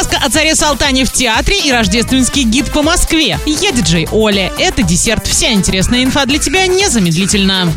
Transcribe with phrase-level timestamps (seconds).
[0.00, 3.38] Сказка о царе Салтане в театре и рождественский гид по Москве.
[3.44, 4.50] Я диджей Оля.
[4.58, 5.26] Это десерт.
[5.26, 7.70] Вся интересная инфа для тебя незамедлительно.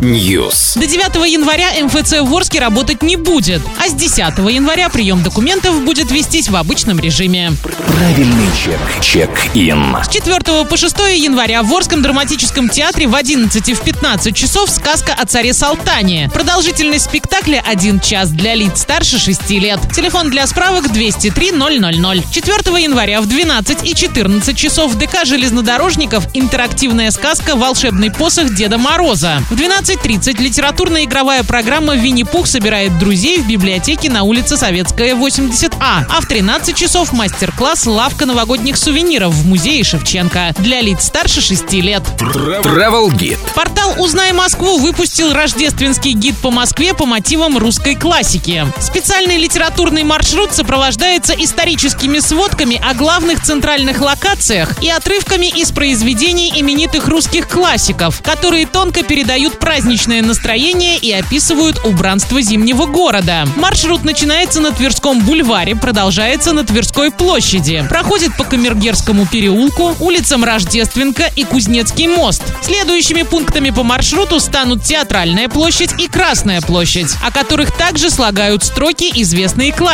[0.00, 0.78] News.
[0.78, 4.18] До 9 января МФЦ в Орске работать не будет, а с 10
[4.50, 7.52] января прием документов будет вестись в обычном режиме.
[7.86, 8.80] Правильный чек.
[9.02, 9.94] Чек-ин.
[10.02, 14.70] С 4 по 6 января в Орском драматическом театре в 11 и в 15 часов
[14.70, 16.30] сказка о царе Салтане.
[16.32, 19.80] Продолжительность спектакля 1 час для лиц старше 6 лет.
[19.94, 22.22] Телефон для справок 203 000.
[22.30, 28.78] 4 января в 12 и 14 часов в ДК железнодорожников интерактивная сказка «Волшебный посох Деда
[28.78, 29.42] Мороза».
[29.50, 36.06] В 12.30 литературная игровая программа «Винни-Пух собирает друзей» в библиотеке на улице Советская, 80А.
[36.08, 41.72] А в 13 часов мастер-класс «Лавка новогодних сувениров» в музее Шевченко для лиц старше 6
[41.74, 42.02] лет.
[42.18, 43.38] Travel Guide.
[43.54, 48.64] Портал «Узнай Москву» выпустил рождественский гид по Москве по мотивам русской классики.
[48.80, 57.08] Специальный литературный маршрут сопровождается историческими сводками о главных центральных локациях и отрывками из произведений именитых
[57.08, 63.48] русских классиков, которые тонко передают праздничное настроение и описывают убранство зимнего города.
[63.56, 71.30] Маршрут начинается на Тверском бульваре, продолжается на Тверской площади, проходит по Камергерскому переулку, улицам Рождественка
[71.34, 72.42] и Кузнецкий мост.
[72.62, 79.10] Следующими пунктами по маршруту станут Театральная площадь и Красная площадь, о которых также слагают строки
[79.14, 79.93] известные классики.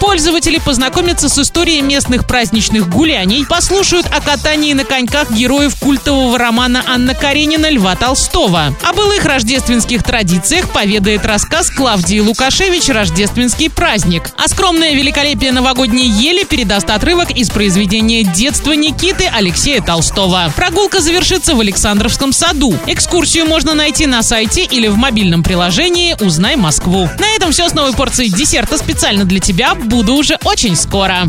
[0.00, 6.84] Пользователи познакомятся с историей местных праздничных гуляний, послушают о катании на коньках героев культового романа
[6.86, 8.74] Анна Каренина Льва Толстого.
[8.82, 14.24] О былых рождественских традициях поведает рассказ Клавдии Лукашевич «Рождественский праздник».
[14.36, 20.52] А скромное великолепие новогодней ели передаст отрывок из произведения детства Никиты Алексея Толстого.
[20.54, 22.74] Прогулка завершится в Александровском саду.
[22.86, 27.08] Экскурсию можно найти на сайте или в мобильном приложении «Узнай Москву».
[27.18, 29.74] На этом все с новой порцией десерта специально для тебя.
[29.74, 31.28] Буду уже очень скоро.